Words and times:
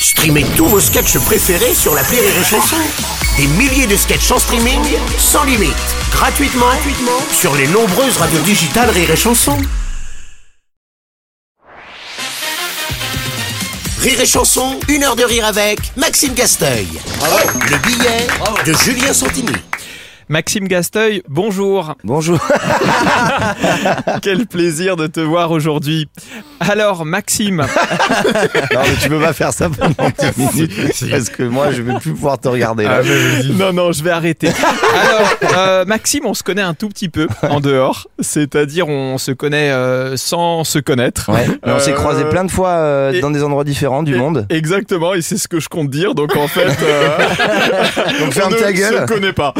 Streamez 0.00 0.44
tous 0.56 0.66
vos 0.66 0.80
sketchs 0.80 1.18
préférés 1.18 1.74
sur 1.74 1.94
la 1.94 2.02
Rire 2.02 2.22
et 2.22 2.44
Chanson. 2.44 2.76
Des 3.36 3.46
milliers 3.46 3.86
de 3.86 3.96
sketchs 3.96 4.30
en 4.30 4.38
streaming, 4.38 4.80
sans 5.18 5.44
limite, 5.44 5.74
gratuitement, 6.12 6.66
gratuitement 6.66 7.20
sur 7.32 7.54
les 7.56 7.66
nombreuses 7.66 8.16
radios 8.16 8.40
digitales 8.40 8.90
Rire 8.90 9.10
et 9.10 9.16
Chanson. 9.16 9.56
Rire 14.00 14.20
et 14.20 14.26
Chanson, 14.26 14.78
une 14.88 15.02
heure 15.02 15.16
de 15.16 15.24
rire 15.24 15.44
avec 15.44 15.78
Maxime 15.96 16.34
Gasteuil. 16.34 16.88
Le 17.68 17.76
billet 17.78 18.26
de 18.64 18.72
Julien 18.72 19.12
Santini. 19.12 19.52
Maxime 20.30 20.68
Gasteuil, 20.68 21.22
bonjour. 21.26 21.94
Bonjour. 22.04 22.38
Quel 24.22 24.46
plaisir 24.46 24.96
de 24.96 25.06
te 25.06 25.20
voir 25.20 25.50
aujourd'hui. 25.52 26.06
Alors, 26.60 27.06
Maxime. 27.06 27.56
non, 27.64 28.80
mais 28.82 28.94
tu 29.00 29.08
peux 29.08 29.20
pas 29.20 29.32
faire 29.32 29.54
ça 29.54 29.70
pendant 29.70 30.10
10 30.18 30.38
minutes 30.38 31.04
parce 31.10 31.30
que 31.30 31.42
moi, 31.44 31.70
je 31.72 31.80
vais 31.80 31.94
plus 31.94 32.12
pouvoir 32.12 32.38
te 32.38 32.46
regarder. 32.46 32.84
Là. 32.84 33.00
non, 33.54 33.72
non, 33.72 33.92
je 33.92 34.04
vais 34.04 34.10
arrêter. 34.10 34.48
Alors, 34.48 35.30
euh, 35.56 35.84
Maxime, 35.86 36.26
on 36.26 36.34
se 36.34 36.42
connaît 36.42 36.60
un 36.62 36.74
tout 36.74 36.90
petit 36.90 37.08
peu 37.08 37.26
en 37.42 37.60
dehors. 37.60 38.06
C'est-à-dire, 38.20 38.86
on 38.88 39.16
se 39.16 39.30
connaît 39.32 39.70
euh, 39.70 40.18
sans 40.18 40.62
se 40.64 40.78
connaître. 40.78 41.30
Ouais. 41.32 41.46
On 41.62 41.78
s'est 41.78 41.92
Euh, 41.92 41.94
croisés 41.94 42.24
plein 42.26 42.44
de 42.44 42.50
fois 42.50 43.12
et- 43.14 43.20
dans 43.20 43.30
des 43.30 43.42
endroits 43.42 43.64
différents 43.64 44.02
du 44.02 44.14
Et- 44.14 44.18
monde. 44.18 44.46
Exactement, 44.50 45.14
et 45.14 45.22
c'est 45.22 45.38
ce 45.38 45.48
que 45.48 45.58
je 45.58 45.70
compte 45.70 45.88
dire. 45.88 46.14
Donc 46.14 46.36
en 46.36 46.48
fait, 46.48 46.66
Donc 46.66 46.74
on 48.28 48.30
ferme 48.30 48.52
ne 48.52 48.58
ta 48.58 48.72
gueule. 48.74 48.94
se 49.08 49.12
connaît 49.14 49.32
pas. 49.32 49.54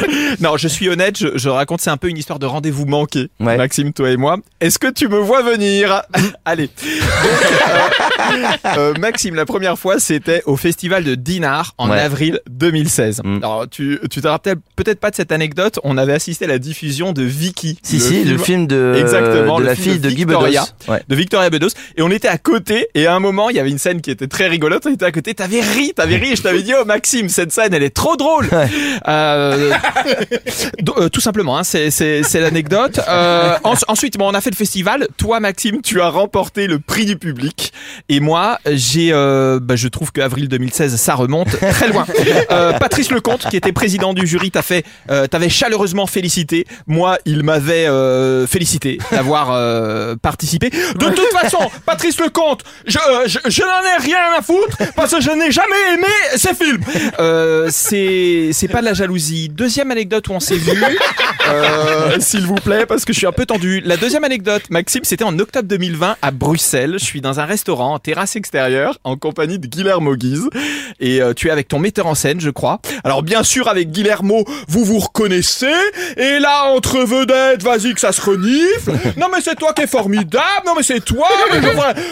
Non, 0.40 0.56
je 0.56 0.68
suis 0.68 0.88
honnête. 0.88 1.18
Je, 1.18 1.28
je 1.36 1.48
raconte 1.48 1.80
c'est 1.80 1.90
un 1.90 1.96
peu 1.96 2.08
une 2.08 2.16
histoire 2.18 2.38
de 2.38 2.46
rendez-vous 2.46 2.86
manqué. 2.86 3.28
Ouais. 3.40 3.56
Maxime, 3.56 3.92
toi 3.92 4.10
et 4.10 4.16
moi. 4.16 4.36
Est-ce 4.60 4.78
que 4.78 4.88
tu 4.88 5.08
me 5.08 5.18
vois 5.18 5.42
venir? 5.42 6.02
Allez. 6.44 6.66
Donc, 6.66 7.32
euh, 7.68 8.68
euh, 8.78 8.94
Maxime, 8.98 9.34
la 9.34 9.46
première 9.46 9.78
fois, 9.78 9.98
c'était 10.00 10.42
au 10.46 10.56
festival 10.56 11.04
de 11.04 11.14
Dinard 11.14 11.74
en 11.78 11.90
Ouais. 11.90 11.98
avril 12.00 12.40
2016. 12.50 13.20
Mm. 13.24 13.36
Alors, 13.42 13.68
tu, 13.68 13.98
tu 14.10 14.20
te 14.20 14.28
rappelles 14.28 14.56
peut-être 14.76 15.00
pas 15.00 15.10
de 15.10 15.16
cette 15.16 15.32
anecdote. 15.32 15.78
On 15.84 15.98
avait 15.98 16.14
assisté 16.14 16.44
à 16.46 16.48
la 16.48 16.58
diffusion 16.58 17.12
de 17.12 17.22
Vicky. 17.22 17.78
Si, 17.82 18.00
si, 18.00 18.24
le 18.24 18.38
film 18.38 18.66
de, 18.66 18.94
Exactement, 18.98 19.56
de 19.58 19.62
le 19.62 19.66
la 19.68 19.74
film 19.74 19.84
fille 19.92 19.98
de 20.00 20.08
de 20.08 20.14
Guy 20.14 20.24
Victoria. 20.24 20.62
Bedos. 20.62 20.92
Ouais. 20.92 21.02
de 21.06 21.14
Victoria 21.16 21.50
Bedos 21.50 21.68
et 21.96 22.02
on 22.02 22.10
était 22.10 22.28
à 22.28 22.38
côté 22.38 22.88
et 22.94 23.06
à 23.06 23.14
un 23.14 23.20
moment 23.20 23.50
il 23.50 23.56
y 23.56 23.60
avait 23.60 23.70
une 23.70 23.78
scène 23.78 24.00
qui 24.00 24.10
était 24.10 24.26
très 24.26 24.48
rigolote 24.48 24.84
on 24.86 24.92
était 24.92 25.04
à 25.04 25.12
côté 25.12 25.34
t'avais 25.34 25.60
ri 25.60 25.92
t'avais 25.94 26.16
ri 26.16 26.32
et 26.32 26.36
je 26.36 26.42
t'avais 26.42 26.62
dit 26.62 26.72
oh 26.80 26.84
Maxime 26.84 27.28
cette 27.28 27.52
scène 27.52 27.72
elle 27.74 27.82
est 27.82 27.94
trop 27.94 28.16
drôle 28.16 28.46
Ouais. 28.52 28.68
Euh, 29.08 29.72
euh, 30.98 31.08
tout 31.08 31.20
simplement 31.20 31.58
hein, 31.58 31.64
c'est 31.64 32.34
l'anecdote. 32.34 33.00
Euh, 33.08 33.56
en- 33.64 33.74
ensuite 33.88 34.16
bon 34.18 34.30
on 34.30 34.34
a 34.34 34.40
fait 34.40 34.50
le 34.50 34.56
festival. 34.56 35.08
Toi 35.16 35.40
Maxime 35.40 35.80
tu 35.82 36.00
as 36.00 36.08
remporté 36.08 36.66
le 36.66 36.78
prix 36.78 37.04
du 37.06 37.16
public. 37.16 37.72
Et 38.08 38.20
moi 38.20 38.58
j'ai 38.70 39.10
euh, 39.12 39.58
bah, 39.60 39.76
je 39.76 39.88
trouve 39.88 40.12
que 40.12 40.20
avril 40.20 40.48
2016 40.48 40.96
ça 40.96 41.14
remonte 41.14 41.48
très 41.58 41.88
loin. 41.88 42.06
Patrice 42.78 43.10
Lecomte 43.10 43.48
qui 43.48 43.56
était 43.56 43.72
président 43.72 44.14
du 44.14 44.26
jury 44.26 44.50
t'a 44.50 44.62
fait 44.62 44.84
t'avais 45.30 45.48
chaleureusement 45.48 46.06
félicité. 46.06 46.66
Moi 46.86 47.18
il 47.24 47.42
m'avait 47.42 47.86
félicité 48.46 48.98
d'avoir 49.10 50.16
participé. 50.18 50.70
De 50.70 51.06
toute 51.06 51.32
façon 51.40 51.70
Patrice 51.86 52.20
Lecomte 52.20 52.62
je, 52.86 52.98
je, 53.46 53.62
n'en 53.62 53.82
ai 53.98 54.02
rien 54.02 54.32
à 54.38 54.42
foutre 54.42 54.76
parce 54.96 55.12
que 55.12 55.20
je 55.20 55.30
n'ai 55.30 55.50
jamais 55.50 55.94
aimé 55.94 56.06
ces 56.36 56.54
films. 56.54 56.82
C'est 57.70 58.50
c'est 58.52 58.68
pas 58.68 58.80
de 58.80 58.86
la 58.86 58.94
jalousie 58.94 59.48
anecdote 59.80 60.28
où 60.28 60.32
on 60.32 60.40
s'est 60.40 60.56
vu 60.56 60.72
euh, 61.48 61.91
s'il 62.20 62.46
vous 62.46 62.54
plaît 62.54 62.86
parce 62.86 63.04
que 63.04 63.12
je 63.12 63.18
suis 63.18 63.26
un 63.26 63.32
peu 63.32 63.46
tendu. 63.46 63.80
La 63.84 63.96
deuxième 63.96 64.24
anecdote 64.24 64.62
Maxime 64.70 65.02
c'était 65.04 65.24
en 65.24 65.38
octobre 65.38 65.66
2020 65.68 66.16
à 66.22 66.30
Bruxelles. 66.30 66.96
Je 66.98 67.04
suis 67.04 67.20
dans 67.20 67.40
un 67.40 67.44
restaurant 67.44 67.94
en 67.94 67.98
terrasse 67.98 68.36
extérieure 68.36 68.98
en 69.04 69.16
compagnie 69.16 69.58
de 69.58 69.66
Guillermo 69.66 70.14
Guise. 70.16 70.48
Et 71.00 71.20
euh, 71.22 71.32
tu 71.34 71.48
es 71.48 71.50
avec 71.50 71.68
ton 71.68 71.78
metteur 71.78 72.06
en 72.06 72.14
scène 72.14 72.40
je 72.40 72.50
crois. 72.50 72.80
Alors 73.04 73.22
bien 73.22 73.42
sûr 73.42 73.68
avec 73.68 73.90
Guillermo 73.90 74.44
vous 74.68 74.84
vous 74.84 74.98
reconnaissez. 74.98 75.66
Et 76.16 76.38
là 76.38 76.64
entre 76.74 76.98
vedettes 77.00 77.62
vas-y 77.62 77.94
que 77.94 78.00
ça 78.00 78.12
se 78.12 78.20
renifle. 78.20 78.92
Non 79.16 79.26
mais 79.32 79.40
c'est 79.42 79.56
toi 79.56 79.72
qui 79.72 79.82
es 79.82 79.86
formidable. 79.86 80.42
Non 80.66 80.72
mais 80.76 80.82
c'est 80.82 81.04
toi. 81.04 81.28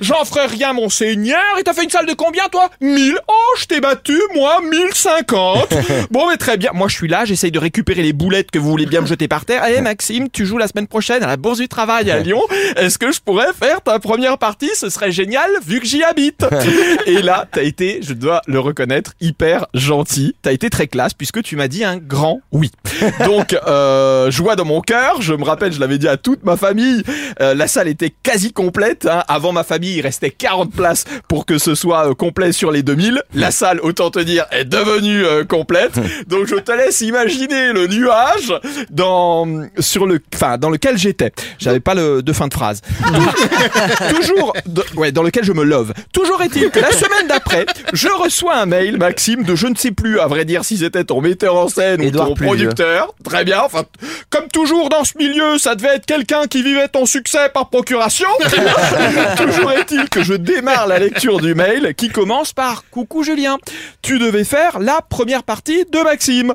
J'en 0.00 0.24
ferai- 0.24 0.46
rien 0.46 0.72
mon 0.72 0.88
seigneur. 0.88 1.40
Et 1.58 1.62
t'as 1.62 1.72
fait 1.72 1.84
une 1.84 1.90
salle 1.90 2.06
de 2.06 2.12
combien 2.14 2.44
toi? 2.50 2.70
1000 2.80 3.18
oh 3.28 3.32
je 3.58 3.64
t'ai 3.66 3.80
battu 3.80 4.18
moi 4.34 4.60
1050 4.70 5.74
bon 6.10 6.28
mais 6.28 6.36
très 6.36 6.56
bien. 6.56 6.70
Moi 6.74 6.88
je 6.88 6.94
suis 6.96 7.08
là 7.08 7.24
j'essaye 7.24 7.50
de 7.50 7.58
récupérer 7.58 8.02
les 8.02 8.12
boulettes 8.12 8.50
que 8.50 8.58
vous 8.58 8.68
voulez 8.70 8.86
bien 8.86 9.00
me 9.00 9.06
jeter 9.06 9.28
par 9.28 9.44
terre 9.44 9.62
eh 9.76 9.80
Maxime 9.80 10.28
tu 10.30 10.46
joues 10.46 10.58
la 10.58 10.68
semaine 10.68 10.86
prochaine 10.86 11.22
à 11.22 11.26
la 11.26 11.36
Bourse 11.36 11.58
du 11.58 11.68
Travail 11.68 12.10
à 12.10 12.18
Lyon. 12.20 12.40
Est-ce 12.76 12.98
que 12.98 13.12
je 13.12 13.20
pourrais 13.20 13.52
faire 13.52 13.80
ta 13.80 13.98
première 13.98 14.38
partie? 14.38 14.70
Ce 14.74 14.88
serait 14.88 15.12
génial 15.12 15.50
vu 15.66 15.80
que 15.80 15.86
j'y 15.86 16.02
habite. 16.02 16.44
Et 17.06 17.22
là 17.22 17.46
t'as 17.50 17.62
été 17.62 18.00
je 18.02 18.14
dois 18.14 18.42
le 18.46 18.60
reconnaître 18.60 19.12
hyper 19.20 19.66
gentil. 19.74 20.34
T'as 20.42 20.52
été 20.52 20.70
très 20.70 20.86
classe 20.86 21.14
puisque 21.14 21.42
tu 21.42 21.56
m'as 21.56 21.68
dit 21.68 21.84
un 21.84 21.96
grand 21.96 22.40
oui. 22.52 22.70
Donc 23.24 23.56
euh, 23.66 24.30
joie 24.30 24.56
dans 24.56 24.64
mon 24.64 24.80
cœur. 24.80 25.20
Je 25.20 25.34
me 25.34 25.44
rappelle 25.44 25.72
je 25.72 25.80
l'avais 25.80 25.98
dit 25.98 26.08
à 26.08 26.16
toute 26.16 26.44
ma 26.44 26.56
famille. 26.56 27.02
Euh, 27.40 27.54
la 27.54 27.66
salle 27.66 27.88
était 27.88 28.12
quasi 28.22 28.52
complète 28.52 29.06
hein. 29.06 29.22
avant 29.28 29.52
ma 29.52 29.64
famille 29.64 29.96
il 29.96 30.00
restait 30.00 30.30
40 30.30 30.72
places 30.72 31.04
pour 31.28 31.46
que 31.46 31.58
ce 31.58 31.74
soit 31.74 32.10
euh, 32.10 32.14
complet 32.14 32.52
sur 32.52 32.70
les 32.70 32.82
2000 32.82 33.22
la 33.34 33.50
salle 33.50 33.80
autant 33.80 34.10
te 34.10 34.18
dire 34.18 34.46
est 34.50 34.64
devenue 34.64 35.24
euh, 35.24 35.44
complète. 35.44 35.98
Donc 36.28 36.46
je 36.46 36.56
te 36.56 36.72
laisse 36.72 37.00
imaginer 37.00 37.72
le 37.72 37.86
nuage 37.86 38.52
dans 38.90 39.46
sur 39.78 40.06
le 40.06 40.20
enfin 40.34 40.58
dans 40.58 40.70
lequel 40.70 40.96
j'étais. 40.98 41.32
J'avais 41.58 41.80
pas 41.80 41.94
le 41.94 42.22
de 42.22 42.32
fin 42.32 42.48
de 42.48 42.54
phrase. 42.54 42.80
Toujours 44.10 44.54
de- 44.66 44.84
ouais 44.96 45.12
dans 45.12 45.22
lequel 45.22 45.44
je 45.44 45.52
me 45.52 45.64
love. 45.64 45.92
Toujours 46.12 46.42
est-il 46.42 46.70
que 46.70 46.80
la 46.80 46.90
semaine 46.92 47.26
d'après 47.28 47.66
je 47.92 48.08
reçois 48.08 48.56
un 48.56 48.66
mail 48.66 48.98
Maxime 48.98 49.42
de 49.44 49.54
je 49.54 49.66
ne 49.66 49.74
sais 49.74 49.90
plus 49.92 50.20
à 50.20 50.26
vrai 50.26 50.44
dire 50.44 50.64
si 50.64 50.78
c'était 50.78 51.04
ton 51.04 51.20
metteur 51.20 51.56
en 51.56 51.68
scène 51.68 52.02
Édouard 52.02 52.26
ou 52.26 52.28
ton 52.30 52.34
Pluvieux. 52.36 52.68
producteur. 52.68 53.14
Très 53.24 53.44
bien 53.44 53.60
enfin 53.64 53.84
comme 54.30 54.48
toujours 54.48 54.88
dans 54.88 55.04
ce 55.04 55.16
milieu 55.18 55.58
ça 55.58 55.74
devait 55.74 55.96
être 55.96 56.06
quelqu'un 56.06 56.46
qui 56.46 56.62
vivait 56.62 56.88
ton 56.88 57.06
succès 57.06 57.48
par 57.52 57.68
procuration. 57.70 58.28
Toujours 59.36 59.72
est-il 59.72 60.08
que 60.08 60.22
je 60.22 60.34
démarre 60.34 60.86
la 60.86 60.98
lecture 60.98 61.40
du 61.40 61.54
mail 61.54 61.94
qui 61.96 62.08
commence 62.08 62.52
par 62.52 62.84
coucou 62.90 63.22
Julien. 63.22 63.58
Tu 64.02 64.18
devais 64.18 64.44
faire 64.44 64.78
la 64.78 65.00
première 65.08 65.42
partie 65.42 65.84
de 65.90 65.98
Maxime 66.02 66.52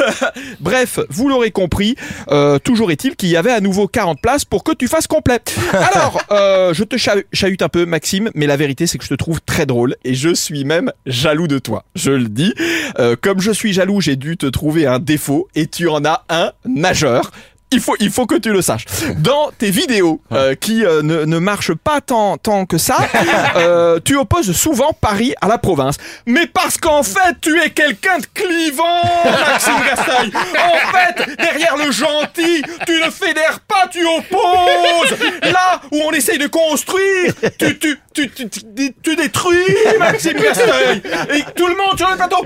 Bref, 0.60 0.98
vous 1.08 1.28
l'aurez 1.28 1.50
compris, 1.50 1.96
euh, 2.30 2.49
toujours 2.58 2.90
est-il 2.90 3.16
qu'il 3.16 3.28
y 3.28 3.36
avait 3.36 3.52
à 3.52 3.60
nouveau 3.60 3.86
40 3.88 4.18
places 4.20 4.44
pour 4.44 4.64
que 4.64 4.72
tu 4.72 4.88
fasses 4.88 5.06
complet. 5.06 5.40
Alors, 5.72 6.20
euh, 6.30 6.74
je 6.74 6.84
te 6.84 6.96
cha- 6.96 7.14
chahute 7.32 7.62
un 7.62 7.68
peu, 7.68 7.86
Maxime, 7.86 8.30
mais 8.34 8.46
la 8.46 8.56
vérité, 8.56 8.86
c'est 8.86 8.98
que 8.98 9.04
je 9.04 9.10
te 9.10 9.14
trouve 9.14 9.40
très 9.40 9.66
drôle 9.66 9.96
et 10.04 10.14
je 10.14 10.34
suis 10.34 10.64
même 10.64 10.92
jaloux 11.06 11.48
de 11.48 11.58
toi. 11.58 11.84
Je 11.94 12.10
le 12.12 12.28
dis. 12.28 12.54
Euh, 12.98 13.16
comme 13.20 13.40
je 13.40 13.50
suis 13.50 13.72
jaloux, 13.72 14.00
j'ai 14.00 14.16
dû 14.16 14.36
te 14.36 14.46
trouver 14.46 14.86
un 14.86 14.98
défaut 14.98 15.48
et 15.54 15.66
tu 15.66 15.88
en 15.88 16.04
as 16.04 16.24
un 16.28 16.52
majeur. 16.66 17.30
Il 17.72 17.78
faut, 17.80 17.94
il 18.00 18.10
faut 18.10 18.26
que 18.26 18.34
tu 18.34 18.52
le 18.52 18.62
saches. 18.62 18.84
Dans 19.18 19.52
tes 19.56 19.70
vidéos 19.70 20.20
euh, 20.32 20.56
qui 20.56 20.84
euh, 20.84 21.02
ne, 21.02 21.24
ne 21.24 21.38
marchent 21.38 21.74
pas 21.74 22.00
tant, 22.00 22.36
tant 22.36 22.66
que 22.66 22.78
ça, 22.78 22.98
euh, 23.56 24.00
tu 24.04 24.16
opposes 24.16 24.50
souvent 24.52 24.92
Paris 24.92 25.34
à 25.40 25.46
la 25.46 25.56
province. 25.56 25.96
Mais 26.26 26.48
parce 26.48 26.76
qu'en 26.76 27.04
fait, 27.04 27.36
tu 27.40 27.60
es 27.60 27.70
quelqu'un 27.70 28.18
de 28.18 28.26
clivant, 28.34 29.04
Maxime 29.24 29.74
Gasteuil. 29.86 30.32
En 30.34 30.92
fait, 30.92 31.36
derrière 31.36 31.76
le 31.76 31.92
gentil, 31.92 32.62
tu 32.86 32.92
ne 33.04 33.10
fédères 33.10 33.60
pas, 33.60 33.86
tu 33.88 34.04
opposes. 34.04 35.16
Là 35.42 35.80
où 35.92 36.00
on 36.04 36.10
essaye 36.10 36.38
de 36.38 36.48
construire, 36.48 37.34
tu, 37.56 37.78
tu, 37.78 37.96
tu, 38.14 38.28
tu, 38.30 38.48
tu, 38.48 38.60
dé- 38.64 38.94
tu 39.02 39.14
détruis, 39.16 39.56
Maxime 39.98 40.38
Gasteuil. 40.38 41.02
Et 41.34 41.44
tout 41.54 41.66
le 41.68 41.76
monde 41.76 41.96
sur 41.96 42.08
le 42.10 42.16
plateau, 42.16 42.44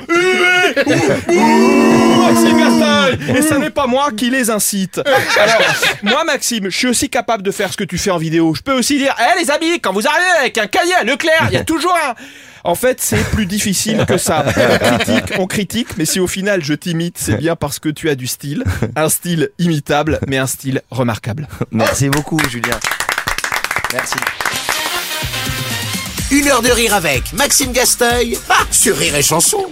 Maxime 2.22 2.58
Gasteuil. 2.58 3.38
Et 3.38 3.42
ce 3.42 3.54
n'est 3.54 3.70
pas 3.70 3.86
moi 3.86 4.10
qui 4.16 4.30
les 4.30 4.50
incite. 4.50 5.00
Alors, 5.38 5.62
moi, 6.02 6.24
Maxime, 6.24 6.70
je 6.70 6.76
suis 6.76 6.88
aussi 6.88 7.08
capable 7.08 7.42
de 7.42 7.50
faire 7.50 7.72
ce 7.72 7.76
que 7.76 7.84
tu 7.84 7.98
fais 7.98 8.10
en 8.10 8.18
vidéo. 8.18 8.54
Je 8.54 8.62
peux 8.62 8.74
aussi 8.74 8.98
dire, 8.98 9.14
eh 9.18 9.40
les 9.40 9.50
amis, 9.50 9.80
quand 9.80 9.92
vous 9.92 10.06
arrivez 10.06 10.30
avec 10.40 10.58
un 10.58 10.66
cahier 10.66 10.94
à 10.94 11.04
Leclerc, 11.04 11.48
il 11.50 11.54
y 11.54 11.58
a 11.58 11.64
toujours 11.64 11.94
un... 11.94 12.14
En 12.66 12.74
fait, 12.74 12.98
c'est 13.02 13.22
plus 13.32 13.44
difficile 13.44 14.06
que 14.08 14.16
ça. 14.16 14.42
On 14.56 14.78
critique, 14.96 15.32
on 15.38 15.46
critique, 15.46 15.88
mais 15.98 16.06
si 16.06 16.18
au 16.18 16.26
final 16.26 16.64
je 16.64 16.72
t'imite, 16.72 17.18
c'est 17.18 17.36
bien 17.36 17.56
parce 17.56 17.78
que 17.78 17.90
tu 17.90 18.08
as 18.08 18.14
du 18.14 18.26
style. 18.26 18.64
Un 18.96 19.10
style 19.10 19.50
imitable, 19.58 20.18
mais 20.28 20.38
un 20.38 20.46
style 20.46 20.80
remarquable. 20.90 21.46
Merci 21.72 22.08
beaucoup, 22.08 22.38
Julien. 22.50 22.78
Merci. 23.92 24.16
Une 26.34 26.48
heure 26.48 26.62
de 26.62 26.70
rire 26.70 26.92
avec 26.92 27.32
Maxime 27.32 27.70
Gasteuil 27.70 28.36
ah, 28.50 28.64
sur 28.72 28.96
Rire 28.96 29.14
et 29.14 29.22
Chanson. 29.22 29.70